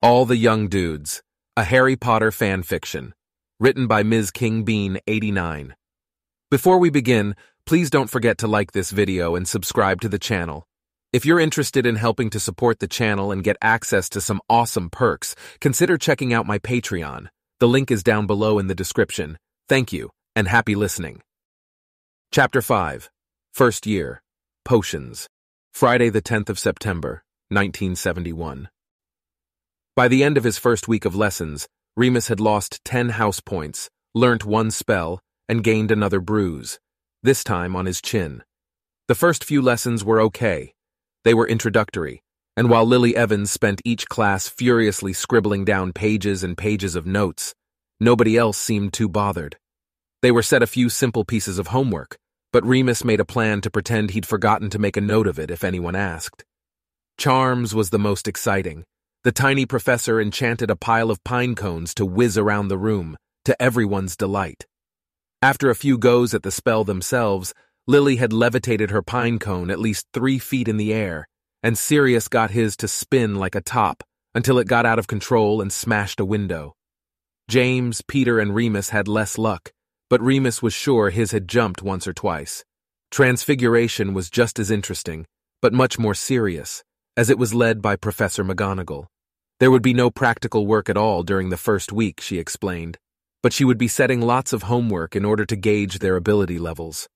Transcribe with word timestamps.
All 0.00 0.26
the 0.26 0.36
Young 0.36 0.68
Dudes, 0.68 1.24
a 1.56 1.64
Harry 1.64 1.96
Potter 1.96 2.30
fan 2.30 2.62
fiction, 2.62 3.14
written 3.58 3.88
by 3.88 4.04
Ms. 4.04 4.30
King 4.30 4.62
Bean 4.62 5.00
89. 5.08 5.74
Before 6.52 6.78
we 6.78 6.88
begin, 6.88 7.34
please 7.66 7.90
don't 7.90 8.08
forget 8.08 8.38
to 8.38 8.46
like 8.46 8.70
this 8.70 8.92
video 8.92 9.34
and 9.34 9.48
subscribe 9.48 10.00
to 10.02 10.08
the 10.08 10.18
channel. 10.20 10.68
If 11.12 11.26
you're 11.26 11.40
interested 11.40 11.84
in 11.84 11.96
helping 11.96 12.30
to 12.30 12.38
support 12.38 12.78
the 12.78 12.86
channel 12.86 13.32
and 13.32 13.42
get 13.42 13.56
access 13.60 14.08
to 14.10 14.20
some 14.20 14.40
awesome 14.48 14.88
perks, 14.88 15.34
consider 15.60 15.98
checking 15.98 16.32
out 16.32 16.46
my 16.46 16.60
Patreon. 16.60 17.26
The 17.58 17.66
link 17.66 17.90
is 17.90 18.04
down 18.04 18.28
below 18.28 18.60
in 18.60 18.68
the 18.68 18.76
description. 18.76 19.36
Thank 19.68 19.92
you, 19.92 20.10
and 20.36 20.46
happy 20.46 20.76
listening. 20.76 21.22
Chapter 22.30 22.62
5 22.62 23.10
First 23.52 23.84
Year 23.84 24.22
Potions 24.64 25.28
Friday 25.72 26.08
the 26.08 26.22
10th 26.22 26.50
of 26.50 26.58
September, 26.60 27.24
1971. 27.48 28.68
By 29.98 30.06
the 30.06 30.22
end 30.22 30.38
of 30.38 30.44
his 30.44 30.58
first 30.58 30.86
week 30.86 31.04
of 31.04 31.16
lessons, 31.16 31.66
Remus 31.96 32.28
had 32.28 32.38
lost 32.38 32.84
10 32.84 33.08
house 33.08 33.40
points, 33.40 33.90
learnt 34.14 34.44
one 34.44 34.70
spell, 34.70 35.18
and 35.48 35.64
gained 35.64 35.90
another 35.90 36.20
bruise, 36.20 36.78
this 37.24 37.42
time 37.42 37.74
on 37.74 37.86
his 37.86 38.00
chin. 38.00 38.44
The 39.08 39.16
first 39.16 39.42
few 39.42 39.60
lessons 39.60 40.04
were 40.04 40.20
okay. 40.20 40.72
They 41.24 41.34
were 41.34 41.48
introductory, 41.48 42.22
and 42.56 42.70
while 42.70 42.86
Lily 42.86 43.16
Evans 43.16 43.50
spent 43.50 43.82
each 43.84 44.08
class 44.08 44.46
furiously 44.46 45.12
scribbling 45.12 45.64
down 45.64 45.92
pages 45.92 46.44
and 46.44 46.56
pages 46.56 46.94
of 46.94 47.04
notes, 47.04 47.52
nobody 47.98 48.36
else 48.36 48.56
seemed 48.56 48.92
too 48.92 49.08
bothered. 49.08 49.56
They 50.22 50.30
were 50.30 50.44
set 50.44 50.62
a 50.62 50.68
few 50.68 50.90
simple 50.90 51.24
pieces 51.24 51.58
of 51.58 51.74
homework, 51.74 52.16
but 52.52 52.64
Remus 52.64 53.02
made 53.02 53.18
a 53.18 53.24
plan 53.24 53.60
to 53.62 53.68
pretend 53.68 54.12
he'd 54.12 54.26
forgotten 54.26 54.70
to 54.70 54.78
make 54.78 54.96
a 54.96 55.00
note 55.00 55.26
of 55.26 55.40
it 55.40 55.50
if 55.50 55.64
anyone 55.64 55.96
asked. 55.96 56.44
Charms 57.16 57.74
was 57.74 57.90
the 57.90 57.98
most 57.98 58.28
exciting. 58.28 58.84
The 59.24 59.32
tiny 59.32 59.66
professor 59.66 60.20
enchanted 60.20 60.70
a 60.70 60.76
pile 60.76 61.10
of 61.10 61.24
pine 61.24 61.54
cones 61.54 61.92
to 61.94 62.06
whiz 62.06 62.38
around 62.38 62.68
the 62.68 62.78
room, 62.78 63.16
to 63.46 63.60
everyone's 63.60 64.16
delight. 64.16 64.66
After 65.42 65.70
a 65.70 65.74
few 65.74 65.98
goes 65.98 66.34
at 66.34 66.44
the 66.44 66.50
spell 66.50 66.84
themselves, 66.84 67.52
Lily 67.86 68.16
had 68.16 68.32
levitated 68.32 68.90
her 68.90 69.02
pine 69.02 69.38
cone 69.38 69.70
at 69.70 69.80
least 69.80 70.06
three 70.12 70.38
feet 70.38 70.68
in 70.68 70.76
the 70.76 70.92
air, 70.92 71.26
and 71.62 71.76
Sirius 71.76 72.28
got 72.28 72.50
his 72.50 72.76
to 72.76 72.86
spin 72.86 73.34
like 73.34 73.54
a 73.54 73.60
top 73.60 74.04
until 74.34 74.58
it 74.58 74.68
got 74.68 74.86
out 74.86 74.98
of 74.98 75.06
control 75.08 75.60
and 75.60 75.72
smashed 75.72 76.20
a 76.20 76.24
window. 76.24 76.74
James, 77.48 78.02
Peter, 78.06 78.38
and 78.38 78.54
Remus 78.54 78.90
had 78.90 79.08
less 79.08 79.38
luck, 79.38 79.72
but 80.10 80.20
Remus 80.20 80.62
was 80.62 80.74
sure 80.74 81.10
his 81.10 81.32
had 81.32 81.48
jumped 81.48 81.82
once 81.82 82.06
or 82.06 82.12
twice. 82.12 82.64
Transfiguration 83.10 84.14
was 84.14 84.30
just 84.30 84.58
as 84.58 84.70
interesting, 84.70 85.26
but 85.60 85.72
much 85.72 85.98
more 85.98 86.14
serious, 86.14 86.84
as 87.18 87.28
it 87.28 87.36
was 87.36 87.52
led 87.52 87.82
by 87.82 87.96
Professor 87.96 88.44
McGonagall. 88.44 89.06
There 89.58 89.72
would 89.72 89.82
be 89.82 89.92
no 89.92 90.08
practical 90.08 90.68
work 90.68 90.88
at 90.88 90.96
all 90.96 91.24
during 91.24 91.48
the 91.48 91.56
first 91.56 91.90
week, 91.90 92.20
she 92.20 92.38
explained, 92.38 92.96
but 93.42 93.52
she 93.52 93.64
would 93.64 93.76
be 93.76 93.88
setting 93.88 94.20
lots 94.20 94.52
of 94.52 94.62
homework 94.62 95.16
in 95.16 95.24
order 95.24 95.44
to 95.46 95.56
gauge 95.56 95.98
their 95.98 96.14
ability 96.14 96.60
levels. 96.60 97.08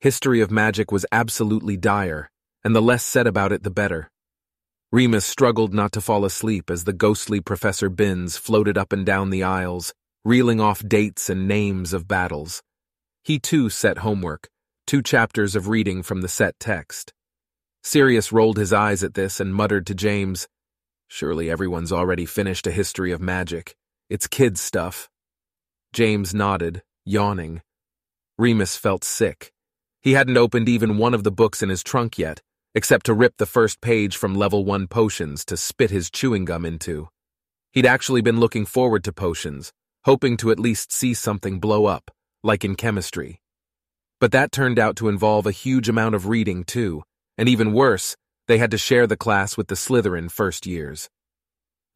History 0.00 0.42
of 0.42 0.50
magic 0.50 0.92
was 0.92 1.06
absolutely 1.10 1.78
dire, 1.78 2.28
and 2.62 2.76
the 2.76 2.82
less 2.82 3.02
said 3.02 3.26
about 3.26 3.52
it 3.52 3.62
the 3.62 3.70
better. 3.70 4.10
Remus 4.92 5.24
struggled 5.24 5.72
not 5.72 5.92
to 5.92 6.02
fall 6.02 6.26
asleep 6.26 6.68
as 6.68 6.84
the 6.84 6.92
ghostly 6.92 7.40
Professor 7.40 7.88
Binns 7.88 8.36
floated 8.36 8.76
up 8.76 8.92
and 8.92 9.06
down 9.06 9.30
the 9.30 9.42
aisles, 9.42 9.94
reeling 10.26 10.60
off 10.60 10.86
dates 10.86 11.30
and 11.30 11.48
names 11.48 11.94
of 11.94 12.06
battles. 12.06 12.62
He 13.24 13.38
too 13.38 13.70
set 13.70 13.98
homework, 13.98 14.50
two 14.86 15.00
chapters 15.00 15.56
of 15.56 15.68
reading 15.68 16.02
from 16.02 16.20
the 16.20 16.28
set 16.28 16.60
text. 16.60 17.14
Sirius 17.82 18.32
rolled 18.32 18.56
his 18.56 18.72
eyes 18.72 19.02
at 19.02 19.14
this 19.14 19.40
and 19.40 19.54
muttered 19.54 19.86
to 19.86 19.94
James, 19.94 20.48
Surely 21.14 21.50
everyone's 21.50 21.92
already 21.92 22.24
finished 22.24 22.66
a 22.66 22.70
history 22.70 23.12
of 23.12 23.20
magic. 23.20 23.76
It's 24.08 24.26
kids' 24.26 24.62
stuff. 24.62 25.10
James 25.92 26.34
nodded, 26.34 26.82
yawning. 27.04 27.60
Remus 28.38 28.78
felt 28.78 29.04
sick. 29.04 29.52
He 30.00 30.12
hadn't 30.14 30.38
opened 30.38 30.70
even 30.70 30.96
one 30.96 31.12
of 31.12 31.22
the 31.22 31.30
books 31.30 31.62
in 31.62 31.68
his 31.68 31.82
trunk 31.82 32.16
yet, 32.16 32.40
except 32.74 33.04
to 33.04 33.12
rip 33.12 33.36
the 33.36 33.44
first 33.44 33.82
page 33.82 34.16
from 34.16 34.34
level 34.34 34.64
1 34.64 34.86
potions 34.86 35.44
to 35.44 35.58
spit 35.58 35.90
his 35.90 36.10
chewing 36.10 36.46
gum 36.46 36.64
into. 36.64 37.10
He'd 37.72 37.84
actually 37.84 38.22
been 38.22 38.40
looking 38.40 38.64
forward 38.64 39.04
to 39.04 39.12
potions, 39.12 39.74
hoping 40.06 40.38
to 40.38 40.50
at 40.50 40.58
least 40.58 40.92
see 40.92 41.12
something 41.12 41.60
blow 41.60 41.84
up, 41.84 42.10
like 42.42 42.64
in 42.64 42.74
chemistry. 42.74 43.42
But 44.18 44.32
that 44.32 44.50
turned 44.50 44.78
out 44.78 44.96
to 44.96 45.10
involve 45.10 45.46
a 45.46 45.52
huge 45.52 45.90
amount 45.90 46.14
of 46.14 46.26
reading, 46.26 46.64
too, 46.64 47.02
and 47.36 47.48
even 47.48 47.72
worse, 47.72 48.16
they 48.48 48.58
had 48.58 48.70
to 48.70 48.78
share 48.78 49.06
the 49.06 49.16
class 49.16 49.56
with 49.56 49.68
the 49.68 49.74
Slytherin 49.74 50.30
first 50.30 50.66
years. 50.66 51.08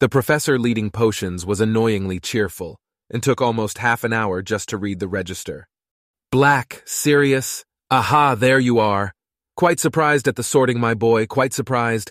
The 0.00 0.08
professor 0.08 0.58
leading 0.58 0.90
potions 0.90 1.44
was 1.44 1.60
annoyingly 1.60 2.20
cheerful, 2.20 2.78
and 3.10 3.22
took 3.22 3.40
almost 3.40 3.78
half 3.78 4.04
an 4.04 4.12
hour 4.12 4.42
just 4.42 4.68
to 4.70 4.76
read 4.76 5.00
the 5.00 5.08
register. 5.08 5.68
Black, 6.30 6.82
Sirius, 6.84 7.64
aha, 7.90 8.34
there 8.34 8.58
you 8.58 8.78
are. 8.78 9.12
Quite 9.56 9.80
surprised 9.80 10.28
at 10.28 10.36
the 10.36 10.42
sorting, 10.42 10.80
my 10.80 10.94
boy, 10.94 11.26
quite 11.26 11.52
surprised. 11.52 12.10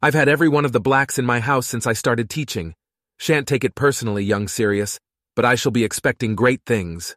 I've 0.00 0.14
had 0.14 0.28
every 0.28 0.48
one 0.48 0.64
of 0.64 0.72
the 0.72 0.80
blacks 0.80 1.18
in 1.18 1.26
my 1.26 1.40
house 1.40 1.66
since 1.66 1.86
I 1.86 1.92
started 1.92 2.30
teaching. 2.30 2.74
Shan't 3.18 3.48
take 3.48 3.64
it 3.64 3.74
personally, 3.74 4.24
young 4.24 4.48
Sirius 4.48 4.98
but 5.36 5.44
I 5.44 5.54
shall 5.54 5.70
be 5.70 5.84
expecting 5.84 6.34
great 6.34 6.62
things. 6.64 7.14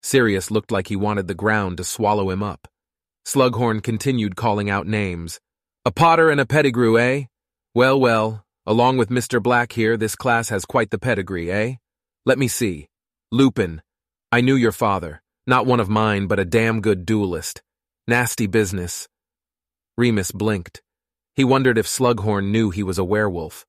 Sirius 0.00 0.50
looked 0.50 0.70
like 0.70 0.86
he 0.86 0.96
wanted 0.96 1.26
the 1.26 1.34
ground 1.34 1.76
to 1.78 1.84
swallow 1.84 2.30
him 2.30 2.42
up. 2.42 2.68
Slughorn 3.28 3.82
continued 3.82 4.36
calling 4.36 4.70
out 4.70 4.86
names. 4.86 5.38
A 5.84 5.92
Potter 5.92 6.30
and 6.30 6.40
a 6.40 6.46
Pettigrew, 6.46 6.98
eh? 6.98 7.24
Well, 7.74 8.00
well, 8.00 8.42
along 8.64 8.96
with 8.96 9.10
Mr. 9.10 9.42
Black 9.42 9.72
here, 9.72 9.98
this 9.98 10.16
class 10.16 10.48
has 10.48 10.64
quite 10.64 10.88
the 10.88 10.98
pedigree, 10.98 11.52
eh? 11.52 11.74
Let 12.24 12.38
me 12.38 12.48
see. 12.48 12.88
Lupin. 13.30 13.82
I 14.32 14.40
knew 14.40 14.54
your 14.54 14.72
father. 14.72 15.20
Not 15.46 15.66
one 15.66 15.78
of 15.78 15.90
mine, 15.90 16.26
but 16.26 16.38
a 16.38 16.46
damn 16.46 16.80
good 16.80 17.04
duelist. 17.04 17.60
Nasty 18.06 18.46
business. 18.46 19.06
Remus 19.98 20.32
blinked. 20.32 20.80
He 21.36 21.44
wondered 21.44 21.76
if 21.76 21.86
Slughorn 21.86 22.50
knew 22.50 22.70
he 22.70 22.82
was 22.82 22.96
a 22.96 23.04
werewolf. 23.04 23.66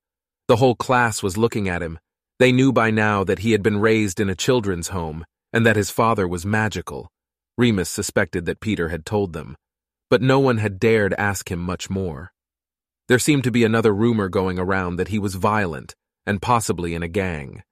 The 0.48 0.56
whole 0.56 0.74
class 0.74 1.22
was 1.22 1.36
looking 1.36 1.68
at 1.68 1.82
him, 1.82 1.98
they 2.38 2.50
knew 2.50 2.72
by 2.72 2.90
now 2.90 3.24
that 3.24 3.40
he 3.40 3.52
had 3.52 3.62
been 3.62 3.78
raised 3.78 4.20
in 4.20 4.30
a 4.30 4.34
children's 4.34 4.88
home 4.88 5.26
and 5.52 5.66
that 5.66 5.76
his 5.76 5.90
father 5.90 6.26
was 6.26 6.46
magical. 6.46 7.10
Remus 7.60 7.90
suspected 7.90 8.46
that 8.46 8.60
Peter 8.60 8.88
had 8.88 9.04
told 9.04 9.34
them, 9.34 9.54
but 10.08 10.22
no 10.22 10.40
one 10.40 10.56
had 10.56 10.80
dared 10.80 11.12
ask 11.18 11.50
him 11.50 11.58
much 11.58 11.90
more. 11.90 12.32
There 13.06 13.18
seemed 13.18 13.44
to 13.44 13.50
be 13.50 13.64
another 13.64 13.92
rumor 13.92 14.30
going 14.30 14.58
around 14.58 14.96
that 14.96 15.08
he 15.08 15.18
was 15.18 15.34
violent 15.34 15.94
and 16.24 16.40
possibly 16.40 16.94
in 16.94 17.02
a 17.02 17.08
gang. 17.08 17.62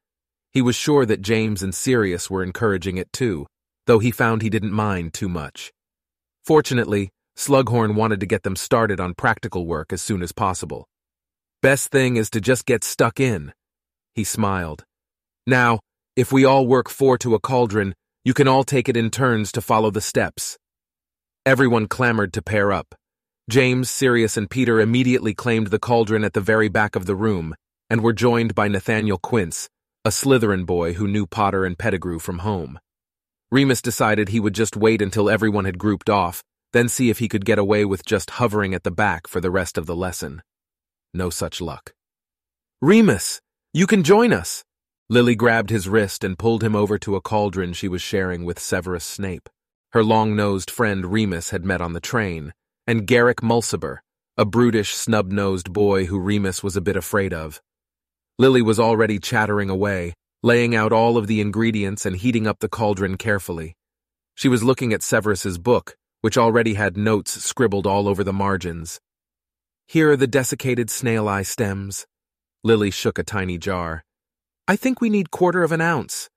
He 0.52 0.60
was 0.60 0.76
sure 0.76 1.06
that 1.06 1.22
James 1.22 1.62
and 1.62 1.74
Sirius 1.74 2.28
were 2.28 2.42
encouraging 2.42 2.98
it 2.98 3.10
too, 3.14 3.46
though 3.86 3.98
he 3.98 4.10
found 4.10 4.42
he 4.42 4.50
didn't 4.50 4.72
mind 4.72 5.14
too 5.14 5.28
much. 5.28 5.72
Fortunately, 6.44 7.08
Slughorn 7.34 7.94
wanted 7.94 8.20
to 8.20 8.26
get 8.26 8.42
them 8.42 8.56
started 8.56 9.00
on 9.00 9.14
practical 9.14 9.66
work 9.66 9.90
as 9.90 10.02
soon 10.02 10.22
as 10.22 10.32
possible. 10.32 10.86
Best 11.62 11.90
thing 11.90 12.18
is 12.18 12.28
to 12.30 12.42
just 12.42 12.66
get 12.66 12.84
stuck 12.84 13.18
in, 13.18 13.54
he 14.14 14.22
smiled. 14.24 14.84
Now, 15.46 15.80
if 16.14 16.30
we 16.30 16.44
all 16.44 16.66
work 16.66 16.90
four 16.90 17.16
to 17.18 17.34
a 17.34 17.40
cauldron, 17.40 17.94
you 18.28 18.34
can 18.34 18.46
all 18.46 18.62
take 18.62 18.90
it 18.90 18.96
in 18.98 19.08
turns 19.08 19.50
to 19.50 19.62
follow 19.62 19.90
the 19.90 20.02
steps. 20.02 20.58
Everyone 21.46 21.86
clamored 21.86 22.34
to 22.34 22.42
pair 22.42 22.70
up. 22.70 22.94
James, 23.48 23.88
Sirius, 23.88 24.36
and 24.36 24.50
Peter 24.50 24.82
immediately 24.82 25.32
claimed 25.32 25.68
the 25.68 25.78
cauldron 25.78 26.24
at 26.24 26.34
the 26.34 26.42
very 26.42 26.68
back 26.68 26.94
of 26.94 27.06
the 27.06 27.14
room 27.14 27.54
and 27.88 28.02
were 28.02 28.12
joined 28.12 28.54
by 28.54 28.68
Nathaniel 28.68 29.16
Quince, 29.16 29.70
a 30.04 30.10
Slytherin 30.10 30.66
boy 30.66 30.92
who 30.92 31.08
knew 31.08 31.26
Potter 31.26 31.64
and 31.64 31.78
Pettigrew 31.78 32.18
from 32.18 32.40
home. 32.40 32.78
Remus 33.50 33.80
decided 33.80 34.28
he 34.28 34.40
would 34.40 34.54
just 34.54 34.76
wait 34.76 35.00
until 35.00 35.30
everyone 35.30 35.64
had 35.64 35.78
grouped 35.78 36.10
off, 36.10 36.44
then 36.74 36.90
see 36.90 37.08
if 37.08 37.20
he 37.20 37.28
could 37.28 37.46
get 37.46 37.58
away 37.58 37.86
with 37.86 38.04
just 38.04 38.32
hovering 38.32 38.74
at 38.74 38.82
the 38.82 38.90
back 38.90 39.26
for 39.26 39.40
the 39.40 39.50
rest 39.50 39.78
of 39.78 39.86
the 39.86 39.96
lesson. 39.96 40.42
No 41.14 41.30
such 41.30 41.62
luck. 41.62 41.94
Remus! 42.82 43.40
You 43.72 43.86
can 43.86 44.02
join 44.02 44.34
us. 44.34 44.64
Lily 45.10 45.34
grabbed 45.34 45.70
his 45.70 45.88
wrist 45.88 46.22
and 46.22 46.38
pulled 46.38 46.62
him 46.62 46.76
over 46.76 46.98
to 46.98 47.16
a 47.16 47.22
cauldron 47.22 47.72
she 47.72 47.88
was 47.88 48.02
sharing 48.02 48.44
with 48.44 48.58
Severus 48.58 49.04
Snape. 49.04 49.48
Her 49.92 50.04
long-nosed 50.04 50.70
friend 50.70 51.10
Remus 51.10 51.48
had 51.48 51.64
met 51.64 51.80
on 51.80 51.94
the 51.94 52.00
train, 52.00 52.52
and 52.86 53.06
Garrick 53.06 53.38
Mulciber, 53.38 54.00
a 54.36 54.44
brutish, 54.44 54.94
snub-nosed 54.94 55.72
boy 55.72 56.04
who 56.04 56.20
Remus 56.20 56.62
was 56.62 56.76
a 56.76 56.82
bit 56.82 56.94
afraid 56.94 57.32
of. 57.32 57.62
Lily 58.38 58.60
was 58.60 58.78
already 58.78 59.18
chattering 59.18 59.70
away, 59.70 60.12
laying 60.42 60.74
out 60.76 60.92
all 60.92 61.16
of 61.16 61.26
the 61.26 61.40
ingredients 61.40 62.04
and 62.04 62.16
heating 62.16 62.46
up 62.46 62.58
the 62.60 62.68
cauldron 62.68 63.16
carefully. 63.16 63.74
She 64.34 64.48
was 64.48 64.62
looking 64.62 64.92
at 64.92 65.02
Severus's 65.02 65.56
book, 65.56 65.96
which 66.20 66.36
already 66.36 66.74
had 66.74 66.98
notes 66.98 67.42
scribbled 67.42 67.86
all 67.86 68.08
over 68.08 68.22
the 68.22 68.32
margins. 68.34 69.00
Here 69.86 70.10
are 70.10 70.16
the 70.16 70.26
desiccated 70.26 70.90
snail 70.90 71.26
eye 71.26 71.44
stems, 71.44 72.06
Lily 72.62 72.90
shook 72.90 73.18
a 73.18 73.22
tiny 73.22 73.56
jar. 73.56 74.04
I 74.70 74.76
think 74.76 75.00
we 75.00 75.08
need 75.08 75.30
quarter 75.30 75.62
of 75.62 75.72
an 75.72 75.80
ounce. 75.80 76.28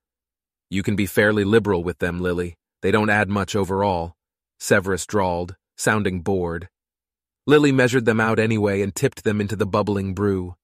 You 0.69 0.83
can 0.83 0.95
be 0.95 1.05
fairly 1.05 1.43
liberal 1.43 1.83
with 1.83 1.99
them, 1.99 2.21
Lily. 2.21 2.55
They 2.81 2.89
don't 2.89 3.09
add 3.09 3.27
much 3.27 3.57
overall. 3.57 4.13
Severus 4.57 5.05
drawled, 5.05 5.57
sounding 5.75 6.21
bored. 6.21 6.69
Lily 7.45 7.73
measured 7.73 8.05
them 8.05 8.21
out 8.21 8.39
anyway 8.39 8.81
and 8.81 8.95
tipped 8.95 9.25
them 9.25 9.41
into 9.41 9.57
the 9.57 9.65
bubbling 9.65 10.13
brew. 10.13 10.55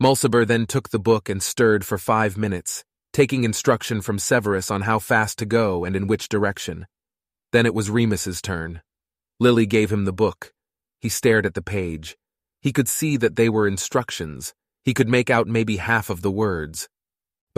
Mulciber 0.00 0.46
then 0.46 0.64
took 0.64 0.90
the 0.90 1.00
book 1.00 1.28
and 1.28 1.42
stirred 1.42 1.84
for 1.84 1.98
five 1.98 2.36
minutes, 2.36 2.84
taking 3.12 3.42
instruction 3.42 4.00
from 4.00 4.20
Severus 4.20 4.70
on 4.70 4.82
how 4.82 5.00
fast 5.00 5.38
to 5.38 5.44
go 5.44 5.84
and 5.84 5.96
in 5.96 6.06
which 6.06 6.28
direction. 6.28 6.86
Then 7.50 7.66
it 7.66 7.74
was 7.74 7.90
Remus's 7.90 8.40
turn. 8.40 8.80
Lily 9.40 9.66
gave 9.66 9.90
him 9.90 10.04
the 10.04 10.12
book. 10.12 10.52
He 11.00 11.08
stared 11.08 11.46
at 11.46 11.54
the 11.54 11.62
page. 11.62 12.16
He 12.60 12.72
could 12.72 12.86
see 12.86 13.16
that 13.16 13.34
they 13.34 13.48
were 13.48 13.66
instructions. 13.66 14.54
He 14.84 14.94
could 14.94 15.08
make 15.08 15.30
out 15.30 15.48
maybe 15.48 15.78
half 15.78 16.10
of 16.10 16.22
the 16.22 16.30
words. 16.30 16.88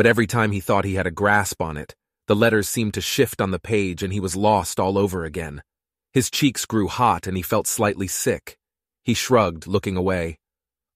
But 0.01 0.07
every 0.07 0.27
time 0.27 0.53
he 0.53 0.61
thought 0.61 0.87
he 0.87 0.95
had 0.95 1.07
a 1.07 1.11
grasp 1.11 1.61
on 1.61 1.77
it, 1.77 1.95
the 2.27 2.35
letters 2.35 2.67
seemed 2.67 2.95
to 2.95 3.03
shift 3.03 3.39
on 3.39 3.51
the 3.51 3.59
page 3.59 4.03
and 4.03 4.15
he 4.15 4.19
was 4.19 4.35
lost 4.35 4.81
all 4.81 4.97
over 4.97 5.27
again. 5.27 5.63
His 6.15 6.31
cheeks 6.31 6.65
grew 6.65 6.89
hot 6.89 7.27
and 7.27 7.37
he 7.37 7.43
felt 7.43 7.67
slightly 7.67 8.09
sick. 8.09 8.57
He 9.05 9.13
shrugged, 9.13 9.67
looking 9.67 9.99
away. 9.99 10.39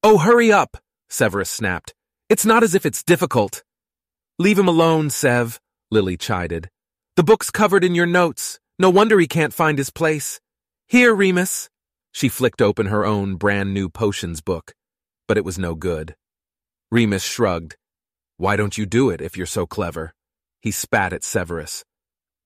Oh, 0.03 0.17
hurry 0.17 0.51
up, 0.51 0.79
Severus 1.11 1.51
snapped. 1.51 1.93
It's 2.31 2.47
not 2.47 2.63
as 2.63 2.75
if 2.75 2.87
it's 2.87 3.05
difficult. 3.05 3.63
Leave 4.39 4.59
him 4.59 4.69
alone, 4.69 5.11
Sev, 5.11 5.61
Lily 5.91 6.17
chided. 6.17 6.71
The 7.17 7.25
book's 7.25 7.51
covered 7.51 7.85
in 7.85 7.95
your 7.95 8.07
notes. 8.07 8.59
No 8.79 8.89
wonder 8.89 9.21
he 9.21 9.27
can't 9.27 9.53
find 9.53 9.77
his 9.77 9.91
place. 9.91 10.41
Here, 10.89 11.15
Remus. 11.15 11.69
She 12.13 12.31
flicked 12.31 12.63
open 12.63 12.87
her 12.87 13.05
own 13.05 13.37
brand 13.37 13.75
new 13.75 13.91
potions 13.91 14.41
book, 14.41 14.73
but 15.29 15.37
it 15.37 15.45
was 15.45 15.59
no 15.59 15.75
good. 15.75 16.17
Remus 16.91 17.23
shrugged. 17.23 17.77
Why 18.45 18.57
don't 18.57 18.77
you 18.77 18.85
do 18.85 19.09
it 19.09 19.23
if 19.23 19.39
you're 19.39 19.47
so 19.47 19.65
clever? 19.65 20.13
He 20.61 20.71
spat 20.71 21.15
at 21.15 21.25
Severus. 21.25 21.83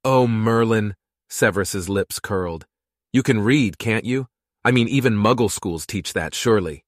Oh, 0.05 0.29
Merlin, 0.29 0.95
Severus's 1.29 1.89
lips 1.89 2.21
curled. 2.21 2.67
You 3.13 3.25
can 3.25 3.41
read, 3.41 3.79
can't 3.79 4.05
you? 4.05 4.29
I 4.65 4.71
mean, 4.71 4.87
even 4.87 5.15
muggle 5.15 5.51
schools 5.51 5.85
teach 5.85 6.13
that, 6.13 6.37
surely. 6.37 6.85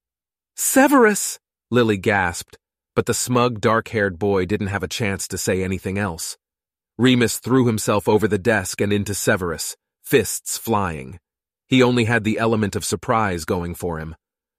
Severus! 0.54 1.40
Lily 1.72 1.96
gasped, 1.96 2.56
but 2.94 3.06
the 3.06 3.12
smug, 3.12 3.60
dark-haired 3.60 4.16
boy 4.16 4.46
didn't 4.46 4.68
have 4.68 4.84
a 4.84 4.94
chance 5.00 5.26
to 5.26 5.36
say 5.36 5.64
anything 5.64 5.98
else. 5.98 6.38
Remus 6.96 7.40
threw 7.40 7.66
himself 7.66 8.08
over 8.08 8.28
the 8.28 8.38
desk 8.38 8.80
and 8.80 8.92
into 8.92 9.12
Severus, 9.12 9.76
fists 10.04 10.56
flying. 10.56 11.18
He 11.66 11.82
only 11.82 12.04
had 12.04 12.22
the 12.22 12.38
element 12.38 12.76
of 12.76 12.84
surprise 12.84 13.44
going 13.44 13.74
for 13.74 13.98
him. 13.98 14.14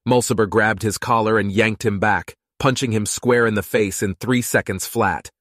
Mulciber 0.05 0.49
grabbed 0.49 0.83
his 0.83 0.97
collar 0.97 1.39
and 1.39 1.53
yanked 1.53 1.85
him 1.85 1.99
back, 1.99 2.35
punching 2.61 2.91
him 2.91 3.07
square 3.07 3.47
in 3.47 3.55
the 3.55 3.63
face 3.63 4.03
in 4.03 4.13
three 4.13 4.43
seconds 4.43 4.85
flat. 4.85 5.31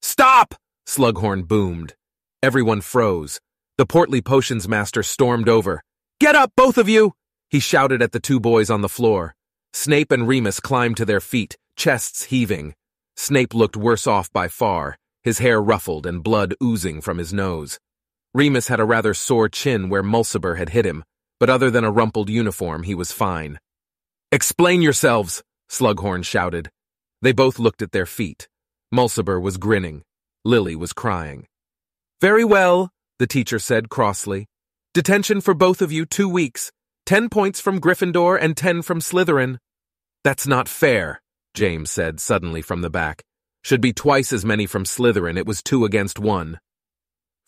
Stop! 0.00 0.54
Slughorn 0.88 1.46
boomed. 1.46 1.92
Everyone 2.42 2.80
froze. 2.80 3.38
The 3.76 3.84
portly 3.84 4.22
potions 4.22 4.66
master 4.66 5.02
stormed 5.02 5.50
over. 5.50 5.82
Get 6.18 6.34
up, 6.34 6.50
both 6.56 6.78
of 6.78 6.88
you! 6.88 7.12
He 7.50 7.60
shouted 7.60 8.00
at 8.00 8.12
the 8.12 8.20
two 8.20 8.40
boys 8.40 8.70
on 8.70 8.80
the 8.80 8.88
floor. 8.88 9.34
Snape 9.74 10.10
and 10.10 10.26
Remus 10.26 10.60
climbed 10.60 10.96
to 10.96 11.04
their 11.04 11.20
feet, 11.20 11.58
chests 11.76 12.24
heaving. 12.24 12.74
Snape 13.16 13.52
looked 13.52 13.76
worse 13.76 14.06
off 14.06 14.32
by 14.32 14.48
far, 14.48 14.96
his 15.22 15.40
hair 15.40 15.60
ruffled 15.60 16.06
and 16.06 16.24
blood 16.24 16.54
oozing 16.62 17.02
from 17.02 17.18
his 17.18 17.34
nose. 17.34 17.78
Remus 18.32 18.68
had 18.68 18.80
a 18.80 18.86
rather 18.86 19.12
sore 19.12 19.50
chin 19.50 19.90
where 19.90 20.02
Mulciber 20.02 20.56
had 20.56 20.70
hit 20.70 20.86
him, 20.86 21.04
but 21.38 21.50
other 21.50 21.70
than 21.70 21.84
a 21.84 21.90
rumpled 21.90 22.30
uniform, 22.30 22.82
he 22.84 22.94
was 22.94 23.12
fine. 23.12 23.58
Explain 24.30 24.80
yourselves, 24.80 25.42
Slughorn 25.72 26.22
shouted. 26.22 26.70
They 27.22 27.32
both 27.32 27.58
looked 27.58 27.80
at 27.80 27.92
their 27.92 28.04
feet. 28.04 28.46
Mulciber 28.94 29.40
was 29.40 29.56
grinning. 29.56 30.02
Lily 30.44 30.76
was 30.76 30.92
crying. 30.92 31.46
Very 32.20 32.44
well, 32.44 32.90
the 33.18 33.26
teacher 33.26 33.58
said 33.58 33.88
crossly. 33.88 34.46
Detention 34.92 35.40
for 35.40 35.54
both 35.54 35.80
of 35.80 35.90
you 35.90 36.04
two 36.04 36.28
weeks. 36.28 36.70
Ten 37.06 37.30
points 37.30 37.58
from 37.58 37.80
Gryffindor 37.80 38.38
and 38.38 38.54
ten 38.54 38.82
from 38.82 39.00
Slytherin. 39.00 39.56
That's 40.22 40.46
not 40.46 40.68
fair, 40.68 41.22
James 41.54 41.90
said 41.90 42.20
suddenly 42.20 42.60
from 42.60 42.82
the 42.82 42.90
back. 42.90 43.22
Should 43.64 43.80
be 43.80 43.94
twice 43.94 44.30
as 44.30 44.44
many 44.44 44.66
from 44.66 44.84
Slytherin, 44.84 45.38
it 45.38 45.46
was 45.46 45.62
two 45.62 45.86
against 45.86 46.18
one. 46.18 46.60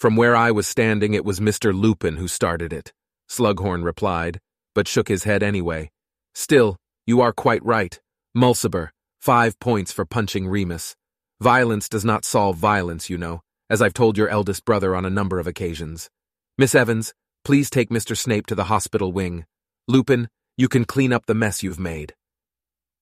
From 0.00 0.16
where 0.16 0.34
I 0.34 0.50
was 0.50 0.66
standing, 0.66 1.12
it 1.12 1.26
was 1.26 1.40
Mr. 1.40 1.78
Lupin 1.78 2.16
who 2.16 2.28
started 2.28 2.72
it, 2.72 2.92
Slughorn 3.28 3.84
replied, 3.84 4.40
but 4.74 4.88
shook 4.88 5.08
his 5.08 5.24
head 5.24 5.42
anyway. 5.42 5.90
Still, 6.34 6.76
you 7.06 7.20
are 7.20 7.32
quite 7.32 7.64
right. 7.64 8.00
Mulciber, 8.36 8.88
five 9.20 9.60
points 9.60 9.92
for 9.92 10.04
punching 10.04 10.48
Remus. 10.48 10.96
Violence 11.40 11.88
does 11.88 12.04
not 12.04 12.24
solve 12.24 12.56
violence, 12.56 13.08
you 13.08 13.16
know, 13.16 13.42
as 13.70 13.80
I've 13.80 13.94
told 13.94 14.18
your 14.18 14.28
eldest 14.28 14.64
brother 14.64 14.96
on 14.96 15.04
a 15.04 15.10
number 15.10 15.38
of 15.38 15.46
occasions. 15.46 16.10
Miss 16.58 16.74
Evans, 16.74 17.14
please 17.44 17.70
take 17.70 17.90
Mr. 17.90 18.16
Snape 18.16 18.46
to 18.46 18.56
the 18.56 18.64
hospital 18.64 19.12
wing. 19.12 19.44
Lupin, 19.86 20.28
you 20.56 20.68
can 20.68 20.84
clean 20.84 21.12
up 21.12 21.26
the 21.26 21.34
mess 21.34 21.62
you've 21.62 21.78
made. 21.78 22.12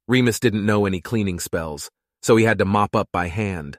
Remus 0.06 0.38
didn't 0.38 0.66
know 0.66 0.84
any 0.84 1.00
cleaning 1.00 1.40
spells, 1.40 1.90
so 2.22 2.36
he 2.36 2.44
had 2.44 2.58
to 2.58 2.66
mop 2.66 2.94
up 2.94 3.08
by 3.10 3.28
hand. 3.28 3.78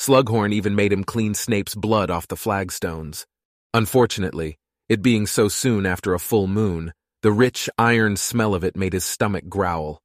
Slughorn 0.00 0.54
even 0.54 0.74
made 0.74 0.94
him 0.94 1.04
clean 1.04 1.34
Snape's 1.34 1.74
blood 1.74 2.10
off 2.10 2.26
the 2.26 2.36
flagstones. 2.36 3.26
Unfortunately, 3.74 4.56
it 4.88 5.02
being 5.02 5.26
so 5.26 5.48
soon 5.48 5.84
after 5.84 6.14
a 6.14 6.18
full 6.18 6.46
moon, 6.46 6.94
the 7.20 7.32
rich, 7.32 7.68
iron 7.76 8.16
smell 8.16 8.54
of 8.54 8.64
it 8.64 8.76
made 8.76 8.94
his 8.94 9.04
stomach 9.04 9.46
growl. 9.50 10.00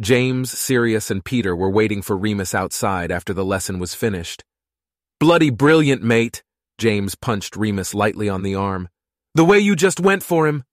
James, 0.00 0.50
Sirius, 0.50 1.10
and 1.10 1.24
Peter 1.24 1.56
were 1.56 1.70
waiting 1.70 2.02
for 2.02 2.16
Remus 2.18 2.54
outside 2.54 3.10
after 3.10 3.32
the 3.32 3.44
lesson 3.44 3.78
was 3.78 3.94
finished. 3.94 4.44
Bloody 5.18 5.48
brilliant, 5.48 6.02
mate! 6.02 6.42
James 6.76 7.14
punched 7.14 7.56
Remus 7.56 7.94
lightly 7.94 8.28
on 8.28 8.42
the 8.42 8.54
arm. 8.54 8.90
The 9.34 9.44
way 9.44 9.58
you 9.58 9.74
just 9.74 9.98
went 9.98 10.22
for 10.22 10.46
him! 10.46 10.64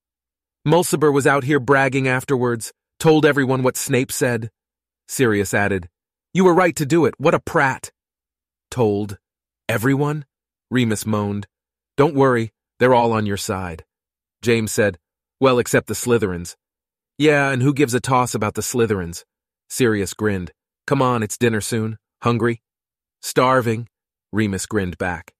Mulciber 0.66 1.12
was 1.12 1.26
out 1.26 1.44
here 1.44 1.58
bragging 1.58 2.06
afterwards, 2.06 2.72
told 2.98 3.24
everyone 3.24 3.62
what 3.62 3.78
Snape 3.78 4.12
said. 4.12 4.50
Sirius 5.08 5.54
added, 5.54 5.88
You 6.34 6.44
were 6.44 6.54
right 6.54 6.76
to 6.76 6.84
do 6.84 7.06
it, 7.06 7.14
what 7.16 7.34
a 7.34 7.40
prat! 7.40 7.92
Told 8.70 9.16
everyone? 9.70 10.26
Remus 10.70 11.06
moaned. 11.06 11.46
Don't 11.96 12.14
worry, 12.14 12.52
they're 12.78 12.94
all 12.94 13.12
on 13.12 13.24
your 13.24 13.38
side. 13.38 13.84
James 14.42 14.70
said, 14.70 14.98
Well, 15.40 15.58
except 15.58 15.86
the 15.86 15.94
Slytherins. 15.94 16.56
Yeah, 17.16 17.50
and 17.50 17.62
who 17.62 17.72
gives 17.72 17.94
a 17.94 18.00
toss 18.00 18.34
about 18.34 18.54
the 18.54 18.62
Slytherins? 18.62 19.24
Sirius 19.68 20.14
grinned. 20.14 20.50
Come 20.86 21.00
on, 21.00 21.22
it's 21.22 21.38
dinner 21.38 21.60
soon. 21.60 21.98
Hungry? 22.22 22.60
Starving, 23.22 23.86
Remus 24.32 24.66
grinned 24.66 24.98
back. 24.98 25.33